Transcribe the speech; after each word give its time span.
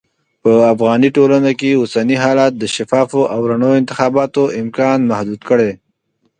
په 0.43 0.51
افغاني 0.73 1.09
ټولنه 1.17 1.51
کې 1.59 1.77
اوسني 1.81 2.15
حالات 2.23 2.53
د 2.57 2.63
شفافو 2.75 3.21
او 3.33 3.39
رڼو 3.49 3.71
انتخاباتو 3.81 4.43
امکان 4.61 4.99
محدود 5.09 5.41
کړی. 5.49 5.71